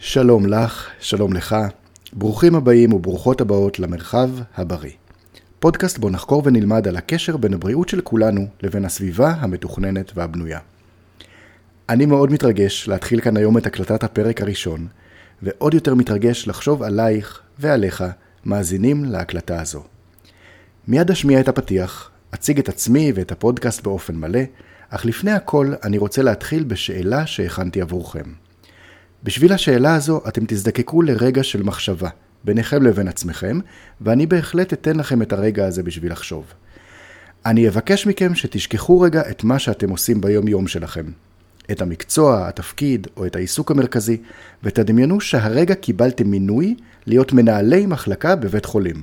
שלום 0.00 0.46
לך, 0.46 0.88
שלום 1.00 1.32
לך, 1.32 1.56
ברוכים 2.12 2.54
הבאים 2.54 2.92
וברוכות 2.92 3.40
הבאות 3.40 3.78
למרחב 3.78 4.30
הבריא. 4.56 4.92
פודקאסט 5.60 5.98
בו 5.98 6.10
נחקור 6.10 6.42
ונלמד 6.44 6.88
על 6.88 6.96
הקשר 6.96 7.36
בין 7.36 7.54
הבריאות 7.54 7.88
של 7.88 8.00
כולנו 8.00 8.46
לבין 8.62 8.84
הסביבה 8.84 9.30
המתוכננת 9.30 10.12
והבנויה. 10.14 10.58
אני 11.88 12.06
מאוד 12.06 12.32
מתרגש 12.32 12.88
להתחיל 12.88 13.20
כאן 13.20 13.36
היום 13.36 13.58
את 13.58 13.66
הקלטת 13.66 14.04
הפרק 14.04 14.40
הראשון, 14.40 14.86
ועוד 15.42 15.74
יותר 15.74 15.94
מתרגש 15.94 16.48
לחשוב 16.48 16.82
עלייך 16.82 17.40
ועליך, 17.58 18.04
מאזינים 18.44 19.04
להקלטה 19.04 19.60
הזו. 19.60 19.84
מיד 20.88 21.10
אשמיע 21.10 21.40
את 21.40 21.48
הפתיח, 21.48 22.10
אציג 22.34 22.58
את 22.58 22.68
עצמי 22.68 23.12
ואת 23.14 23.32
הפודקאסט 23.32 23.82
באופן 23.82 24.16
מלא, 24.16 24.40
אך 24.90 25.04
לפני 25.04 25.30
הכל 25.32 25.72
אני 25.84 25.98
רוצה 25.98 26.22
להתחיל 26.22 26.64
בשאלה 26.64 27.26
שהכנתי 27.26 27.80
עבורכם. 27.80 28.47
בשביל 29.24 29.52
השאלה 29.52 29.94
הזו 29.94 30.20
אתם 30.28 30.44
תזדקקו 30.48 31.02
לרגע 31.02 31.42
של 31.42 31.62
מחשבה, 31.62 32.08
ביניכם 32.44 32.82
לבין 32.82 33.08
עצמכם, 33.08 33.58
ואני 34.00 34.26
בהחלט 34.26 34.72
אתן 34.72 34.96
לכם 34.96 35.22
את 35.22 35.32
הרגע 35.32 35.66
הזה 35.66 35.82
בשביל 35.82 36.12
לחשוב. 36.12 36.44
אני 37.46 37.68
אבקש 37.68 38.06
מכם 38.06 38.34
שתשכחו 38.34 39.00
רגע 39.00 39.22
את 39.30 39.44
מה 39.44 39.58
שאתם 39.58 39.90
עושים 39.90 40.20
ביום-יום 40.20 40.68
שלכם. 40.68 41.04
את 41.70 41.82
המקצוע, 41.82 42.48
התפקיד 42.48 43.06
או 43.16 43.26
את 43.26 43.36
העיסוק 43.36 43.70
המרכזי, 43.70 44.16
ותדמיינו 44.62 45.20
שהרגע 45.20 45.74
קיבלתם 45.74 46.26
מינוי 46.26 46.74
להיות 47.06 47.32
מנהלי 47.32 47.86
מחלקה 47.86 48.36
בבית 48.36 48.64
חולים. 48.64 49.02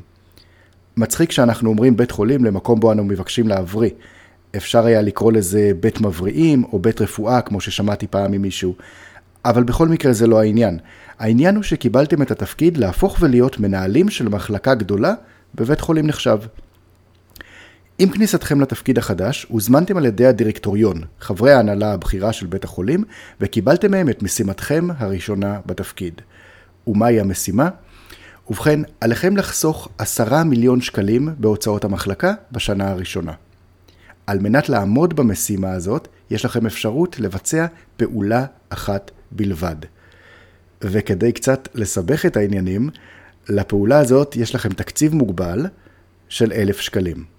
מצחיק 0.98 1.32
שאנחנו 1.32 1.70
אומרים 1.70 1.98
בית 1.98 2.12
חולים 2.12 2.46
למקום 2.46 2.80
בו 2.80 2.92
אנו 2.92 3.04
מבקשים 3.04 3.48
להבריא. 3.48 3.90
אפשר 4.56 4.86
היה 4.86 5.02
לקרוא 5.02 5.32
לזה 5.32 5.72
בית 5.80 6.02
מבריאים 6.02 6.64
או 6.64 6.80
בית 6.80 7.02
רפואה, 7.02 7.42
כמו 7.42 7.62
ששמעתי 7.62 8.08
פעם 8.08 8.32
ממישהו, 8.32 8.76
אבל 9.46 9.64
בכל 9.64 9.88
מקרה 9.88 10.14
זה 10.14 10.28
לא 10.28 10.40
העניין. 10.40 10.80
העניין 11.20 11.56
הוא 11.56 11.64
שקיבלתם 11.64 12.22
את 12.22 12.32
התפקיד 12.32 12.78
להפוך 12.78 13.18
ולהיות 13.20 13.60
מנהלים 13.60 14.10
של 14.10 14.30
מחלקה 14.30 14.76
גדולה 14.76 15.14
בבית 15.56 15.82
חולים 15.82 16.08
נחשב. 16.08 16.38
עם 18.00 18.10
כניסתכם 18.10 18.62
לתפקיד 18.62 18.98
החדש, 18.98 19.46
הוזמנתם 19.50 19.98
על 19.98 20.06
ידי 20.06 20.26
הדירקטוריון, 20.26 21.02
חברי 21.20 21.52
ההנהלה 21.52 21.94
הבכירה 21.94 22.34
של 22.34 22.46
בית 22.46 22.64
החולים, 22.64 23.04
וקיבלתם 23.42 23.92
מהם 23.92 24.10
את 24.10 24.24
משימתכם 24.24 24.88
הראשונה 24.98 25.60
בתפקיד. 25.66 26.22
ומהי 26.88 27.20
המשימה? 27.20 27.70
ובכן, 28.50 28.80
עליכם 29.02 29.38
לחסוך 29.38 29.90
עשרה 29.98 30.44
מיליון 30.44 30.82
שקלים 30.82 31.30
בהוצאות 31.38 31.86
המחלקה 31.86 32.34
בשנה 32.52 32.92
הראשונה. 32.92 33.34
על 34.28 34.40
מנת 34.40 34.70
לעמוד 34.70 35.16
במשימה 35.16 35.72
הזאת, 35.72 36.08
יש 36.30 36.46
לכם 36.46 36.66
אפשרות 36.66 37.20
לבצע 37.20 37.66
פעולה 37.98 38.46
אחת 38.70 39.12
בלבד. 39.32 39.76
וכדי 40.82 41.32
קצת 41.32 41.68
לסבך 41.74 42.26
את 42.26 42.38
העניינים, 42.38 42.90
לפעולה 43.50 44.00
הזאת 44.00 44.36
יש 44.36 44.56
לכם 44.56 44.70
תקציב 44.70 45.16
מוגבל 45.16 45.66
של 46.30 46.52
אלף 46.52 46.80
שקלים. 46.80 47.36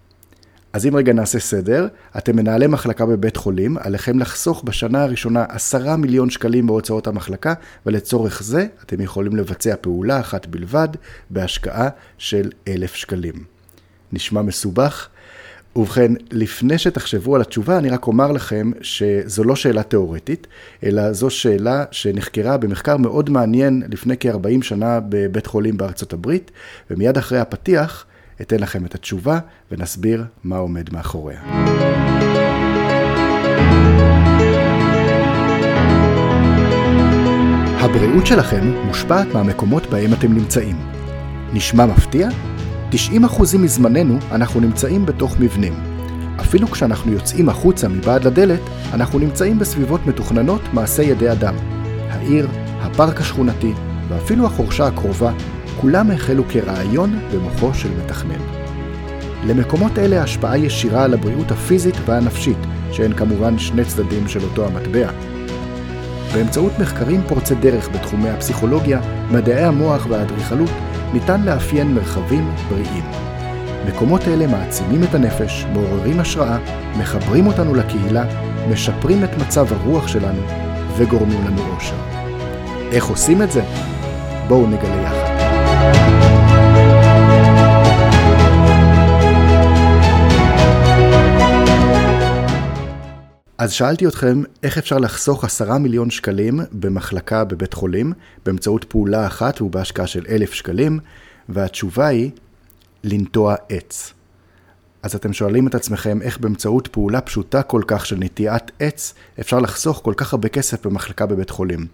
אז 0.72 0.86
אם 0.86 0.96
רגע 0.96 1.12
נעשה 1.12 1.38
סדר, 1.40 1.86
אתם 2.18 2.36
מנהלי 2.36 2.66
מחלקה 2.66 3.06
בבית 3.06 3.36
חולים, 3.36 3.76
עליכם 3.78 4.18
לחסוך 4.18 4.62
בשנה 4.64 5.02
הראשונה 5.02 5.44
עשרה 5.48 5.96
מיליון 5.96 6.30
שקלים 6.30 6.66
בהוצאות 6.66 7.06
המחלקה, 7.06 7.54
ולצורך 7.86 8.42
זה 8.42 8.66
אתם 8.82 9.00
יכולים 9.00 9.36
לבצע 9.36 9.74
פעולה 9.80 10.20
אחת 10.20 10.46
בלבד 10.46 10.88
בהשקעה 11.30 11.88
של 12.18 12.50
אלף 12.68 12.94
שקלים. 12.94 13.44
נשמע 14.12 14.42
מסובך? 14.42 15.08
ובכן, 15.76 16.12
לפני 16.32 16.78
שתחשבו 16.78 17.34
על 17.34 17.40
התשובה, 17.40 17.78
אני 17.78 17.90
רק 17.90 18.06
אומר 18.06 18.32
לכם 18.32 18.70
שזו 18.80 19.44
לא 19.44 19.56
שאלה 19.56 19.82
תיאורטית, 19.82 20.46
אלא 20.84 21.12
זו 21.12 21.30
שאלה 21.30 21.84
שנחקרה 21.90 22.56
במחקר 22.56 22.96
מאוד 22.96 23.30
מעניין 23.30 23.82
לפני 23.90 24.14
כ-40 24.20 24.62
שנה 24.62 25.00
בבית 25.08 25.46
חולים 25.46 25.76
בארצות 25.76 26.12
הברית, 26.12 26.50
ומיד 26.90 27.16
אחרי 27.16 27.38
הפתיח 27.38 28.04
אתן 28.40 28.60
לכם 28.60 28.84
את 28.84 28.94
התשובה 28.94 29.38
ונסביר 29.70 30.24
מה 30.44 30.56
עומד 30.56 30.92
מאחוריה. 30.92 31.40
הבריאות 37.78 38.26
שלכם 38.26 38.72
מושפעת 38.86 39.26
מהמקומות 39.34 39.86
בהם 39.86 40.12
אתם 40.12 40.32
נמצאים. 40.32 40.76
נשמע 41.52 41.86
מפתיע? 41.86 42.28
90% 42.92 43.58
מזמננו 43.58 44.18
אנחנו 44.32 44.60
נמצאים 44.60 45.06
בתוך 45.06 45.36
מבנים. 45.40 45.74
אפילו 46.40 46.68
כשאנחנו 46.68 47.12
יוצאים 47.12 47.48
החוצה 47.48 47.88
מבעד 47.88 48.24
לדלת, 48.24 48.60
אנחנו 48.92 49.18
נמצאים 49.18 49.58
בסביבות 49.58 50.06
מתוכננות 50.06 50.60
מעשה 50.72 51.02
ידי 51.02 51.32
אדם. 51.32 51.54
העיר, 52.10 52.48
הפארק 52.80 53.20
השכונתי, 53.20 53.72
ואפילו 54.08 54.46
החורשה 54.46 54.86
הקרובה, 54.86 55.32
כולם 55.80 56.10
החלו 56.10 56.44
כרעיון 56.48 57.18
במוחו 57.32 57.74
של 57.74 57.88
מתכנן. 58.04 58.40
למקומות 59.46 59.98
אלה 59.98 60.22
השפעה 60.22 60.58
ישירה 60.58 61.04
על 61.04 61.14
הבריאות 61.14 61.50
הפיזית 61.50 61.94
והנפשית, 62.06 62.58
שהן 62.92 63.12
כמובן 63.12 63.58
שני 63.58 63.84
צדדים 63.84 64.28
של 64.28 64.42
אותו 64.42 64.66
המטבע. 64.66 65.10
באמצעות 66.34 66.72
מחקרים 66.78 67.22
פורצי 67.28 67.54
דרך 67.54 67.88
בתחומי 67.88 68.28
הפסיכולוגיה, 68.28 69.00
מדעי 69.30 69.64
המוח 69.64 70.06
והאדריכלות, 70.10 70.70
ניתן 71.12 71.42
לאפיין 71.42 71.94
מרחבים 71.94 72.50
בריאים. 72.68 73.04
מקומות 73.88 74.28
אלה 74.28 74.46
מעצימים 74.46 75.04
את 75.04 75.14
הנפש, 75.14 75.66
מעוררים 75.72 76.20
השראה, 76.20 76.58
מחברים 76.98 77.46
אותנו 77.46 77.74
לקהילה, 77.74 78.24
משפרים 78.70 79.24
את 79.24 79.30
מצב 79.38 79.72
הרוח 79.72 80.08
שלנו 80.08 80.42
וגורמים 80.96 81.44
לנו 81.46 81.74
אושר. 81.74 81.96
איך 82.92 83.06
עושים 83.06 83.42
את 83.42 83.52
זה? 83.52 83.62
בואו 84.48 84.66
נגלה 84.66 85.02
יחד. 85.02 85.25
אז 93.66 93.72
שאלתי 93.72 94.06
אתכם, 94.06 94.42
איך 94.62 94.78
אפשר 94.78 94.98
לחסוך 94.98 95.44
עשרה 95.44 95.78
מיליון 95.78 96.10
שקלים 96.10 96.60
במחלקה 96.72 97.44
בבית 97.44 97.74
חולים, 97.74 98.12
באמצעות 98.44 98.84
פעולה 98.84 99.26
אחת 99.26 99.60
ובהשקעה 99.60 100.06
של 100.06 100.24
אלף 100.28 100.52
שקלים, 100.52 100.98
והתשובה 101.48 102.06
היא, 102.06 102.30
לנטוע 103.04 103.54
עץ. 103.68 104.12
אז 105.02 105.14
אתם 105.14 105.32
שואלים 105.32 105.66
את 105.66 105.74
עצמכם 105.74 106.22
איך 106.22 106.38
באמצעות 106.38 106.88
פעולה 106.88 107.20
פשוטה 107.20 107.62
כל 107.62 107.82
כך 107.86 108.06
של 108.06 108.16
נטיעת 108.18 108.70
עץ 108.78 109.14
אפשר 109.40 109.58
לחסוך 109.58 110.00
כל 110.04 110.14
כך 110.16 110.32
הרבה 110.32 110.48
כסף 110.48 110.86
במחלקה 110.86 111.26
בבית 111.26 111.50
חולים. 111.50 111.86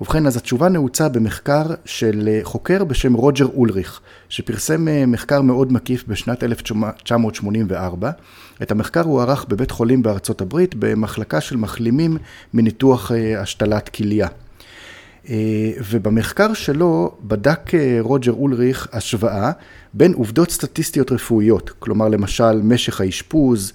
ובכן, 0.00 0.26
אז 0.26 0.36
התשובה 0.36 0.68
נעוצה 0.68 1.08
במחקר 1.08 1.66
של 1.84 2.28
אה, 2.28 2.40
חוקר 2.42 2.84
בשם 2.84 3.14
רוג'ר 3.14 3.46
אולריך, 3.46 4.00
שפרסם 4.28 4.88
אה, 4.88 5.06
מחקר 5.06 5.42
מאוד 5.42 5.72
מקיף 5.72 6.04
בשנת 6.08 6.44
1984. 6.44 8.10
את 8.62 8.70
המחקר 8.70 9.00
הוא 9.00 9.22
ערך 9.22 9.44
בבית 9.48 9.70
חולים 9.70 10.02
בארצות 10.02 10.40
הברית 10.40 10.74
במחלקה 10.74 11.40
של 11.40 11.56
מחלימים 11.56 12.16
מניתוח 12.54 13.12
אה, 13.12 13.40
השתלת 13.40 13.88
כליה. 13.88 14.28
אה, 15.30 15.72
ובמחקר 15.90 16.54
שלו 16.54 17.14
בדק 17.22 17.74
אה, 17.74 17.98
רוג'ר 18.00 18.32
אולריך 18.32 18.88
השוואה 18.92 19.52
בין 19.94 20.12
עובדות 20.12 20.50
סטטיסטיות 20.50 21.12
רפואיות, 21.12 21.70
כלומר 21.78 22.08
למשל 22.08 22.62
משך 22.62 23.00
האשפוז, 23.00 23.72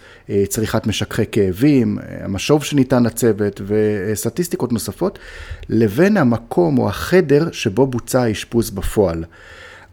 צריכת 0.49 0.87
משככי 0.87 1.23
כאבים, 1.31 1.97
המשוב 2.21 2.63
שניתן 2.63 3.03
לצוות 3.03 3.61
וסטטיסטיקות 3.65 4.71
נוספות, 4.71 5.19
לבין 5.69 6.17
המקום 6.17 6.77
או 6.77 6.89
החדר 6.89 7.51
שבו 7.51 7.87
בוצע 7.87 8.21
האשפוז 8.21 8.69
בפועל. 8.69 9.23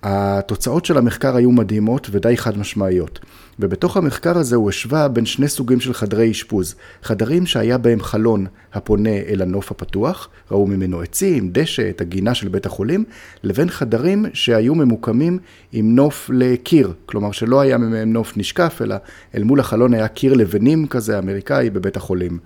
התוצאות 0.03 0.85
של 0.85 0.99
המחקר 0.99 1.37
היו 1.37 1.51
מדהימות 1.51 2.09
ודי 2.11 2.37
חד 2.37 2.59
משמעיות. 2.59 3.19
ובתוך 3.59 3.97
המחקר 3.97 4.39
הזה 4.39 4.57
הוא 4.57 4.69
השווה 4.69 5.09
בין 5.09 5.27
שני 5.27 5.49
סוגים 5.49 5.81
של 5.81 5.95
חדרי 5.95 6.31
אשפוז. 6.31 6.75
חדרים 7.03 7.47
שהיה 7.47 7.79
בהם 7.79 8.03
חלון 8.03 8.47
הפונה 8.73 9.17
אל 9.29 9.43
הנוף 9.43 9.71
הפתוח, 9.71 10.29
ראו 10.51 10.67
ממנו 10.67 11.01
עצים, 11.01 11.51
דשא, 11.53 11.91
את 11.91 12.01
הגינה 12.01 12.35
של 12.35 12.49
בית 12.49 12.67
החולים, 12.67 13.05
לבין 13.43 13.71
חדרים 13.71 14.27
שהיו 14.33 14.75
ממוקמים 14.75 15.39
עם 15.73 15.95
נוף 15.95 16.31
לקיר, 16.33 16.93
כלומר 17.07 17.33
שלא 17.33 17.61
היה 17.61 17.79
מהם 17.79 18.13
נוף 18.13 18.37
נשקף, 18.37 18.79
אלא 18.85 18.97
אל 19.35 19.43
מול 19.43 19.61
החלון 19.61 19.95
היה 19.95 20.09
קיר 20.09 20.35
לבנים 20.35 20.87
כזה 20.87 21.19
אמריקאי 21.19 21.71
בבית 21.71 21.97
החולים. 21.97 22.39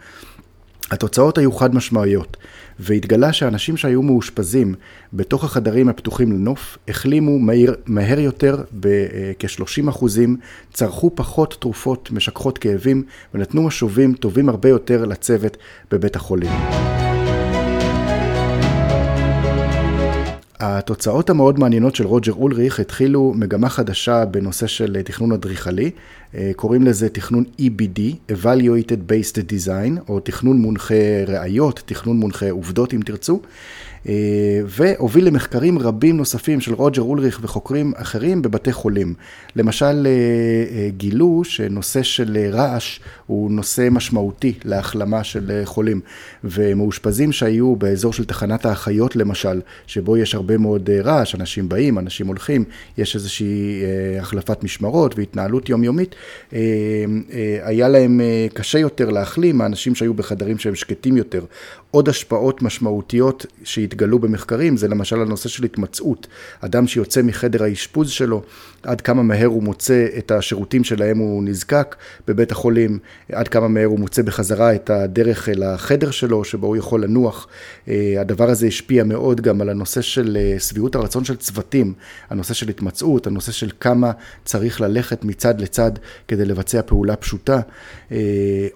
התוצאות 0.90 1.38
היו 1.38 1.52
חד 1.52 1.74
משמעיות, 1.74 2.36
והתגלה 2.78 3.32
שאנשים 3.32 3.76
שהיו 3.76 4.02
מאושפזים 4.02 4.74
בתוך 5.12 5.44
החדרים 5.44 5.88
הפתוחים 5.88 6.32
לנוף, 6.32 6.78
החלימו 6.88 7.38
מהיר, 7.38 7.74
מהר 7.86 8.18
יותר 8.18 8.62
בכ-30 8.72 9.88
אחוזים, 9.88 10.36
צרכו 10.72 11.10
פחות 11.14 11.56
תרופות 11.60 12.10
משככות 12.10 12.58
כאבים 12.58 13.02
ונתנו 13.34 13.62
משובים 13.62 14.14
טובים 14.14 14.48
הרבה 14.48 14.68
יותר 14.68 15.04
לצוות 15.04 15.56
בבית 15.90 16.16
החולים. 16.16 16.50
התוצאות 20.60 21.30
המאוד 21.30 21.58
מעניינות 21.58 21.96
של 21.96 22.06
רוג'ר 22.06 22.32
אולריך 22.32 22.80
התחילו 22.80 23.32
מגמה 23.36 23.68
חדשה 23.68 24.24
בנושא 24.24 24.66
של 24.66 25.02
תכנון 25.02 25.32
אדריכלי, 25.32 25.90
קוראים 26.56 26.82
לזה 26.82 27.08
תכנון 27.08 27.44
EBD, 27.60 28.32
Evaluated 28.32 29.10
Based 29.10 29.36
Design, 29.50 30.00
או 30.08 30.20
תכנון 30.20 30.58
מונחה 30.58 30.94
ראיות, 31.26 31.82
תכנון 31.86 32.16
מונחה 32.16 32.50
עובדות 32.50 32.94
אם 32.94 33.00
תרצו. 33.04 33.40
והוביל 34.66 35.26
למחקרים 35.26 35.78
רבים 35.78 36.16
נוספים 36.16 36.60
של 36.60 36.74
רוג'ר 36.74 37.02
אולריך 37.02 37.38
וחוקרים 37.42 37.92
אחרים 37.96 38.42
בבתי 38.42 38.72
חולים. 38.72 39.14
למשל, 39.56 40.06
גילו 40.96 41.44
שנושא 41.44 42.02
של 42.02 42.48
רעש 42.52 43.00
הוא 43.26 43.50
נושא 43.50 43.88
משמעותי 43.90 44.54
להחלמה 44.64 45.24
של 45.24 45.62
חולים, 45.64 46.00
ומאושפזים 46.44 47.32
שהיו 47.32 47.76
באזור 47.76 48.12
של 48.12 48.24
תחנת 48.24 48.66
האחיות 48.66 49.16
למשל, 49.16 49.60
שבו 49.86 50.16
יש 50.16 50.34
הרבה 50.34 50.58
מאוד 50.58 50.90
רעש, 50.90 51.34
אנשים 51.34 51.68
באים, 51.68 51.98
אנשים 51.98 52.26
הולכים, 52.26 52.64
יש 52.98 53.14
איזושהי 53.14 53.82
החלפת 54.20 54.64
משמרות 54.64 55.18
והתנהלות 55.18 55.68
יומיומית, 55.68 56.14
היה 57.62 57.88
להם 57.88 58.20
קשה 58.54 58.78
יותר 58.78 59.10
להחלים 59.10 59.58
מהאנשים 59.58 59.94
שהיו 59.94 60.14
בחדרים 60.14 60.58
שהם 60.58 60.74
שקטים 60.74 61.16
יותר. 61.16 61.44
עוד 61.94 62.08
השפעות 62.08 62.62
משמעותיות 62.62 63.46
שהתגלו 63.64 64.18
במחקרים 64.18 64.76
זה 64.76 64.88
למשל 64.88 65.20
הנושא 65.20 65.48
של 65.48 65.64
התמצאות. 65.64 66.26
אדם 66.60 66.86
שיוצא 66.86 67.22
מחדר 67.22 67.62
האשפוז 67.64 68.10
שלו, 68.10 68.42
עד 68.82 69.00
כמה 69.00 69.22
מהר 69.22 69.46
הוא 69.46 69.62
מוצא 69.62 70.06
את 70.18 70.30
השירותים 70.30 70.84
שלהם 70.84 71.18
הוא 71.18 71.44
נזקק 71.44 71.96
בבית 72.28 72.52
החולים, 72.52 72.98
עד 73.32 73.48
כמה 73.48 73.68
מהר 73.68 73.84
הוא 73.84 73.98
מוצא 73.98 74.22
בחזרה 74.22 74.74
את 74.74 74.90
הדרך 74.90 75.48
אל 75.48 75.62
החדר 75.62 76.10
שלו, 76.10 76.44
שבו 76.44 76.66
הוא 76.66 76.76
יכול 76.76 77.04
לנוח. 77.04 77.48
אה, 77.88 78.14
הדבר 78.20 78.50
הזה 78.50 78.66
השפיע 78.66 79.04
מאוד 79.04 79.40
גם 79.40 79.60
על 79.60 79.68
הנושא 79.68 80.00
של 80.00 80.38
אה, 80.40 80.60
שביעות 80.60 80.94
הרצון 80.94 81.24
של 81.24 81.36
צוותים, 81.36 81.92
הנושא 82.30 82.54
של 82.54 82.68
התמצאות, 82.68 83.26
הנושא 83.26 83.52
של 83.52 83.70
כמה 83.80 84.12
צריך 84.44 84.80
ללכת 84.80 85.24
מצד 85.24 85.60
לצד 85.60 85.92
כדי 86.28 86.44
לבצע 86.44 86.82
פעולה 86.82 87.16
פשוטה. 87.16 87.60
אה, 88.12 88.18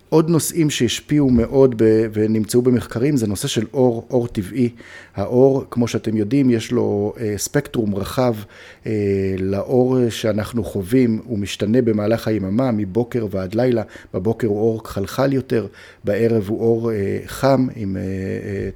עוד 0.08 0.30
נושאים 0.30 0.70
שהשפיעו 0.70 1.30
מאוד 1.30 1.82
ונמצאו 2.12 2.62
במחקרים, 2.62 3.07
אחרים 3.08 3.16
זה 3.16 3.26
נושא 3.26 3.49
של 3.49 3.66
אור, 3.75 4.06
אור 4.10 4.28
טבעי. 4.28 4.69
האור, 5.16 5.64
כמו 5.70 5.88
שאתם 5.88 6.16
יודעים, 6.16 6.50
יש 6.50 6.72
לו 6.72 7.12
אה, 7.20 7.34
ספקטרום 7.37 7.94
רחב 7.94 8.34
אה, 8.87 8.93
לאור 9.38 10.10
שאנחנו 10.10 10.64
חווים, 10.64 11.20
הוא 11.25 11.38
משתנה 11.38 11.82
במהלך 11.82 12.28
היממה, 12.28 12.70
מבוקר 12.70 13.26
ועד 13.31 13.55
לילה. 13.55 13.82
בבוקר 14.14 14.46
הוא 14.46 14.60
אור 14.60 14.81
חלחל 14.84 15.32
יותר, 15.32 15.66
בערב 16.05 16.49
הוא 16.49 16.60
אור 16.60 16.93
אה, 16.93 17.19
חם, 17.26 17.66
עם 17.76 17.96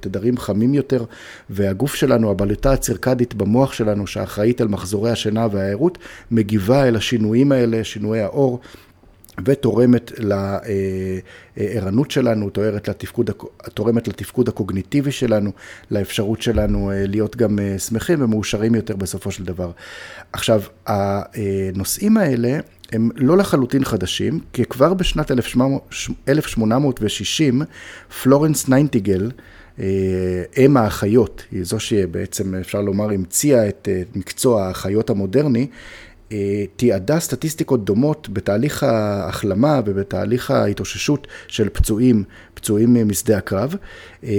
תדרים 0.00 0.36
חמים 0.36 0.74
יותר, 0.74 1.04
והגוף 1.50 1.94
שלנו, 1.94 2.30
הבלוטה 2.30 2.72
הצירקדית 2.72 3.34
במוח 3.34 3.72
שלנו, 3.72 4.06
שאחראית 4.06 4.60
על 4.60 4.68
מחזורי 4.68 5.10
השינה 5.10 5.46
והערות, 5.50 5.98
מגיבה 6.30 6.88
אל 6.88 6.96
השינויים 6.96 7.52
האלה, 7.52 7.84
שינויי 7.84 8.20
האור. 8.20 8.60
ותורמת 9.44 10.12
לערנות 10.18 12.10
שלנו, 12.10 12.50
תורמת 12.50 12.88
לתפקוד, 12.88 13.30
תורמת 13.74 14.08
לתפקוד 14.08 14.48
הקוגניטיבי 14.48 15.12
שלנו, 15.12 15.50
לאפשרות 15.90 16.42
שלנו 16.42 16.90
אה, 16.90 17.06
להיות 17.06 17.36
גם 17.36 17.58
אה, 17.58 17.78
שמחים 17.78 18.22
ומאושרים 18.22 18.74
יותר 18.74 18.96
בסופו 18.96 19.30
של 19.30 19.44
דבר. 19.44 19.70
עכשיו, 20.32 20.62
הנושאים 20.86 22.16
האלה 22.16 22.58
הם 22.92 23.10
לא 23.16 23.36
לחלוטין 23.36 23.84
חדשים, 23.84 24.40
כי 24.52 24.64
כבר 24.64 24.94
בשנת 24.94 25.30
1860 26.28 27.62
פלורנס 28.22 28.68
ניינטיגל, 28.68 29.30
אה, 29.78 29.84
אם 30.58 30.76
האחיות, 30.76 31.42
היא 31.50 31.64
זו 31.64 31.80
שבעצם 31.80 32.54
אפשר 32.54 32.80
לומר 32.80 33.10
המציאה 33.10 33.68
את 33.68 33.88
מקצוע 34.14 34.66
האחיות 34.66 35.10
המודרני, 35.10 35.60
אה, 35.60 35.66
תיעדה 36.76 37.20
סטטיסטיקות 37.20 37.84
דומות 37.84 38.28
בתהליך 38.32 38.82
ההחלמה 38.82 39.80
ובתהליך 39.86 40.50
ההתאוששות 40.50 41.26
של 41.48 41.68
פצועים, 41.68 42.24
פצועים 42.54 43.08
משדה 43.08 43.38
הקרב, 43.38 43.74
אה, 44.24 44.30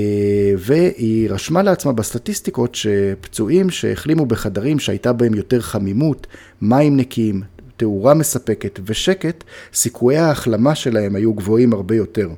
והיא 0.58 1.30
רשמה 1.30 1.64
לעצמה 1.64 1.94
בסטטיסטיקות 1.94 2.76
שפצועים 2.76 3.70
שהחלימו 3.70 4.26
בחדרים 4.26 4.80
שהייתה 4.80 5.14
בהם 5.14 5.34
יותר 5.34 5.62
חמימות, 5.62 6.28
מים 6.62 6.98
נקיים, 6.98 7.42
תאורה 7.78 8.14
מספקת 8.14 8.80
ושקט, 8.86 9.44
סיכויי 9.74 10.18
ההחלמה 10.18 10.76
שלהם 10.76 11.16
היו 11.16 11.34
גבוהים 11.34 11.74
הרבה 11.74 11.96
יותר. 11.96 12.30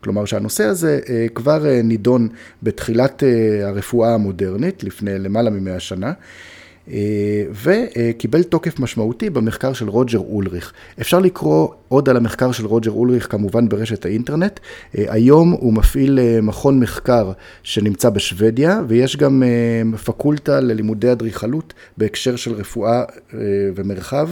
כלומר 0.00 0.24
שהנושא 0.24 0.64
הזה 0.64 1.00
אה, 1.08 1.26
כבר 1.34 1.64
נידון 1.84 2.28
בתחילת 2.62 3.22
הרפואה 3.62 4.14
המודרנית, 4.14 4.84
לפני 4.84 5.18
למעלה 5.18 5.50
ממאה 5.50 5.80
שנה. 5.80 6.12
אה, 6.90 7.44
וקיבל 7.64 8.42
תוקף 8.42 8.80
משמעותי 8.80 9.30
במחקר 9.30 9.72
של 9.72 9.88
רוג'ר 9.88 10.18
אולריך. 10.18 10.72
אפשר 11.00 11.18
לקרוא 11.18 11.68
עוד 11.88 12.08
על 12.08 12.16
המחקר 12.16 12.52
של 12.52 12.66
רוג'ר 12.66 12.90
אולריך 12.90 13.30
כמובן 13.30 13.68
ברשת 13.68 14.04
האינטרנט. 14.04 14.60
אה, 14.98 15.04
היום 15.08 15.50
הוא 15.50 15.72
מפעיל 15.72 16.18
אה, 16.18 16.38
מכון 16.42 16.80
מחקר 16.80 17.32
שנמצא 17.62 18.10
בשוודיה, 18.10 18.80
ויש 18.88 19.16
גם 19.16 19.42
פקולטה 20.04 20.60
ללימודי 20.60 21.12
אדריכלות 21.12 21.74
בהקשר 21.96 22.36
של 22.36 22.52
רפואה 22.52 23.02
ומרחב, 23.74 24.28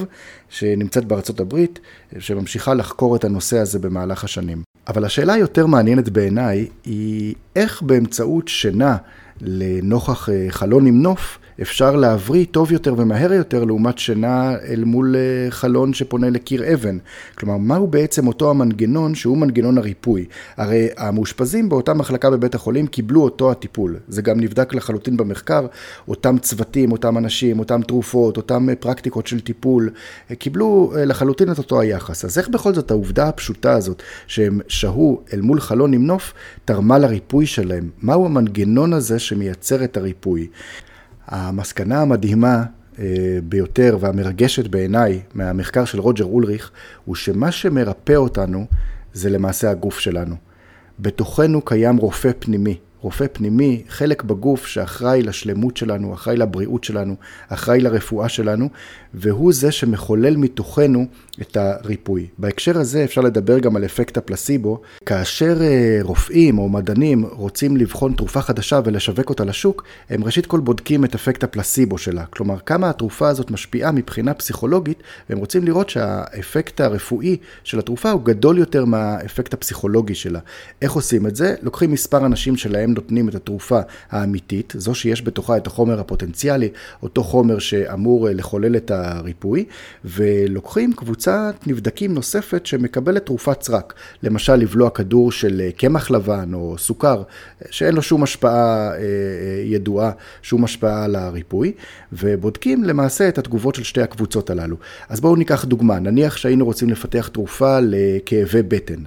שנמצאת 0.49 1.04
בארצות 1.04 1.40
הברית, 1.40 1.81
שממשיכה 2.19 2.75
לחקור 2.75 3.16
את 3.16 3.25
הנושא 3.25 3.58
הזה 3.58 3.78
במהלך 3.78 4.25
השנים. 4.25 4.62
אבל 4.88 5.04
השאלה 5.04 5.32
היותר 5.32 5.66
מעניינת 5.66 6.08
בעיניי 6.08 6.66
היא 6.84 7.34
איך 7.56 7.82
באמצעות 7.82 8.49
שינה 8.49 8.96
לנוכח 9.40 10.28
חלון 10.50 10.87
עם 10.87 11.02
נוף, 11.02 11.38
אפשר 11.60 11.96
להבריא 11.96 12.44
טוב 12.50 12.72
יותר 12.72 12.94
ומהר 12.99 13.32
יותר 13.32 13.64
לעומת 13.64 13.99
שינה 13.99 14.54
אל 14.69 14.84
מול 14.84 15.16
אה, 15.16 15.50
חלון 15.50 15.94
שפונה 15.94 16.31
לקיר 16.31 16.75
אבן. 16.75 16.99
כלומר, 17.34 17.56
מהו 17.56 17.87
בעצם 17.87 18.26
אותו 18.26 18.50
המנגנון 18.50 19.14
שהוא 19.14 19.38
מנגנון 19.38 19.78
הריפוי? 19.78 20.25
הרי 20.56 20.88
המאושפזים 20.96 21.69
באותה 21.69 21.94
מחלקה 21.94 22.31
בבית 22.31 22.54
החולים 22.54 22.87
קיבלו 22.87 23.22
אותו 23.22 23.50
הטיפול. 23.50 23.96
זה 24.08 24.22
גם 24.22 24.40
נבדק 24.40 24.75
לחלוטין 24.75 25.16
במחקר, 25.16 25.66
אותם 26.08 26.38
צוותים, 26.38 26.93
אותם 26.93 27.19
אנשים, 27.19 27.58
אותם 27.58 27.82
תרופות, 27.82 28.37
אותם 28.37 28.69
אה, 28.69 28.75
פרקטיקות 28.75 29.26
של 29.26 29.40
טיפול, 29.40 29.90
אה, 30.31 30.37
קיבלו 30.37 30.93
לחלוטין 30.96 31.52
את 31.52 31.58
אותו 31.58 31.81
היחס. 31.81 32.25
אז 32.25 32.38
איך 32.38 32.49
בכל 32.49 32.75
זאת 32.75 32.90
העובדה 32.90 33.28
הפשוטה 33.28 33.72
הזאת 33.72 34.02
שהם 34.26 34.60
שהו 34.69 35.20
אל 35.32 35.40
מול 35.40 35.60
חלון 35.60 35.93
עם 35.93 36.06
נוף, 36.06 36.34
תרמה 36.64 36.99
לריפוי 36.99 37.46
שלהם? 37.46 37.90
מהו 38.02 38.26
המנגנון 38.26 38.93
הזה 38.93 39.19
שמייצר 39.19 39.84
את 39.84 39.96
הריפוי? 39.96 40.49
המסקנה 41.26 42.00
המדהימה 42.00 42.64
אה, 42.98 43.04
ביותר 43.44 43.96
והמרגשת 44.00 44.66
בעיניי 44.66 45.20
מהמחקר 45.34 45.84
של 45.84 46.00
רוג'ר 46.00 46.24
אולריך, 46.24 46.70
הוא 47.04 47.14
שמה 47.14 47.52
שמרפא 47.52 48.12
אותנו 48.12 48.66
זה 49.12 49.30
למעשה 49.30 49.70
הגוף 49.70 49.98
שלנו. 49.98 50.36
בתוכנו 51.00 51.62
קיים 51.62 51.96
רופא 51.96 52.30
פנימי, 52.38 52.78
רופא 53.02 53.26
פנימי, 53.32 53.82
חלק 53.88 54.22
בגוף 54.22 54.66
שאחראי 54.66 55.22
לשלמות 55.22 55.76
שלנו, 55.76 56.14
אחראי 56.14 56.37
לבריאות 56.37 56.84
שלנו, 56.84 57.14
אחראי 57.49 57.80
לרפואה 57.80 58.28
שלנו, 58.28 58.68
והוא 59.14 59.52
זה 59.52 59.73
שמחולל 59.73 60.37
מתוכנו 60.37 61.06
את 61.40 61.56
הריפוי. 61.56 62.26
בהקשר 62.38 62.78
הזה 62.78 63.04
אפשר 63.04 63.21
לדבר 63.21 63.59
גם 63.59 63.76
על 63.76 63.85
אפקט 63.85 64.16
הפלסיבו. 64.16 64.80
כאשר 65.06 65.62
אה, 65.62 65.99
רופאים 66.02 66.59
או 66.59 66.68
מדענים 66.68 67.25
רוצים 67.30 67.76
לבחון 67.76 68.12
תרופה 68.12 68.42
חדשה 68.42 68.80
ולשווק 68.85 69.30
אותה 69.30 69.44
לשוק, 69.44 69.85
הם 70.11 70.25
ראשית 70.25 70.47
כל 70.47 70.61
בודקים 70.61 71.04
את 71.04 71.14
אפקט 71.14 71.44
הפלסיבו 71.44 71.99
שלה. 71.99 72.25
כלומר, 72.26 72.59
כמה 72.66 72.90
התרופה 72.90 73.28
הזאת 73.28 73.50
משפיעה 73.50 73.92
מבחינה 73.92 74.35
פסיכולוגית, 74.35 75.02
והם 75.30 75.38
רוצים 75.38 75.64
לראות 75.64 75.90
שהאפקט 75.90 76.80
הרפואי 76.80 77.37
של 77.64 77.78
התרופה 77.78 78.11
הוא 78.11 78.23
גדול 78.25 78.59
יותר 78.59 78.85
מהאפקט 78.85 79.54
הפסיכולוגי 79.54 80.14
שלה. 80.14 80.40
איך 80.82 80.92
עושים 80.92 81.26
את 81.26 81.37
זה? 81.37 81.54
לוקחים 81.62 81.92
מספר 81.92 82.26
אנשים 82.26 82.56
שלהם 82.56 82.91
נותנים 82.94 83.28
את 83.28 83.34
התרופה 83.34 83.80
האמיתית, 84.11 84.75
זו 84.76 84.94
שיש 84.94 85.22
בתוכה 85.22 85.56
את 85.56 85.66
החומר 85.66 86.00
הפוטנציאלי, 86.00 86.68
אותו 87.02 87.25
חומר 87.25 87.58
שאמור 87.58 88.28
אה, 88.28 88.32
לחולל 88.32 88.76
את 88.76 88.90
הריפוי, 88.90 89.64
ולוקחים 90.04 90.92
קבוצת 90.92 91.54
נבדקים 91.66 92.14
נוספת 92.14 92.66
שמקבלת 92.66 93.26
תרופת 93.26 93.62
סרק, 93.62 93.94
למשל 94.22 94.54
לבלוע 94.54 94.90
כדור 94.90 95.32
של 95.32 95.61
אה, 95.64 95.72
קמח 95.72 96.11
לבן 96.11 96.54
או 96.54 96.78
סוכר, 96.78 97.22
שאין 97.70 97.94
לו 97.94 98.02
שום 98.02 98.22
השפעה 98.22 98.90
אה, 98.90 98.96
אה, 98.96 99.62
ידועה, 99.64 100.11
שום 100.42 100.64
השפעה 100.64 101.04
על 101.04 101.16
הריפוי, 101.16 101.72
ובודקים 102.12 102.84
למעשה 102.84 103.28
את 103.28 103.38
התגובות 103.38 103.75
של 103.75 103.82
שתי 103.82 104.02
הקבוצות 104.02 104.50
הללו. 104.50 104.76
אז 105.08 105.20
בואו 105.20 105.37
ניקח 105.37 105.64
דוגמה, 105.64 105.99
נניח 105.99 106.37
שהיינו 106.37 106.64
רוצים 106.64 106.90
לפתח 106.90 107.28
תרופה 107.32 107.78
לכאבי 107.82 108.62
בטן. 108.62 109.02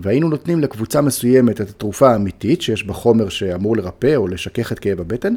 והיינו 0.00 0.28
נותנים 0.28 0.60
לקבוצה 0.60 1.00
מסוימת 1.00 1.60
את 1.60 1.70
התרופה 1.70 2.12
האמיתית, 2.12 2.62
שיש 2.62 2.84
בה 2.84 2.92
חומר 2.92 3.28
שאמור 3.28 3.76
לרפא 3.76 4.16
או 4.16 4.28
לשכך 4.28 4.72
את 4.72 4.78
כאב 4.78 5.00
הבטן, 5.00 5.34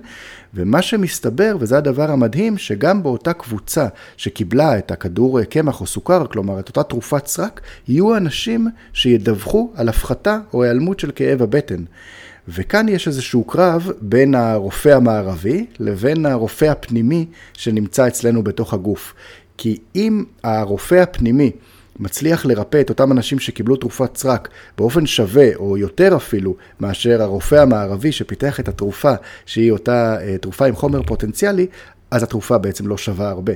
ומה 0.54 0.82
שמסתבר, 0.82 1.56
וזה 1.60 1.78
הדבר 1.78 2.12
המדהים, 2.12 2.58
שגם 2.58 3.04
באותה 3.04 3.34
קבוצה 3.34 3.88
שקיבלה 4.18 4.78
את 4.78 4.92
הכדור 4.92 5.44
קמח 5.44 5.82
או 5.82 5.86
סוכר, 5.86 6.26
כלומר 6.28 6.60
את 6.60 6.68
אותה 6.68 6.84
תרופת 6.84 7.28
סרק, 7.28 7.62
יהיו 7.88 8.18
אנשים 8.18 8.68
שידווחו 8.94 9.72
על 9.76 9.90
הפחתה 9.90 10.40
או 10.54 10.64
היעלמות 10.64 11.00
של 11.00 11.12
כאב 11.16 11.42
הבטן. 11.42 11.84
וכאן 12.48 12.90
יש 12.90 13.08
איזשהו 13.08 13.44
קרב 13.44 13.92
בין 14.02 14.36
הרופא 14.36 14.90
המערבי 14.90 15.66
לבין 15.80 16.26
הרופא 16.26 16.66
הפנימי 16.66 17.26
שנמצא 17.54 18.08
אצלנו 18.08 18.44
בתוך 18.44 18.74
הגוף. 18.74 19.14
כי 19.58 19.78
אם 19.96 20.24
הרופא 20.44 20.96
הפנימי 20.96 21.52
מצליח 22.00 22.46
לרפא 22.46 22.82
את 22.82 22.90
אותם 22.90 23.12
אנשים 23.12 23.40
שקיבלו 23.40 23.76
תרופת 23.76 24.18
סרק 24.18 24.50
באופן 24.78 25.06
שווה, 25.06 25.56
או 25.56 25.78
יותר 25.78 26.16
אפילו, 26.16 26.56
מאשר 26.80 27.22
הרופא 27.22 27.56
המערבי 27.56 28.12
שפיתח 28.12 28.60
את 28.60 28.68
התרופה, 28.68 29.14
שהיא 29.46 29.72
אותה 29.72 30.18
אה, 30.22 30.38
תרופה 30.38 30.66
עם 30.66 30.76
חומר 30.76 31.04
פוטנציאלי, 31.04 31.68
אז 32.12 32.24
התרופה 32.24 32.58
בעצם 32.58 32.88
לא 32.88 32.98
שווה 32.98 33.30
הרבה. 33.30 33.54